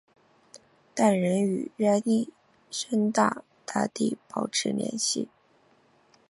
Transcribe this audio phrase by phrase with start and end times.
[0.95, 2.33] 但仍与亚历
[2.71, 5.29] 山大大帝保持联系。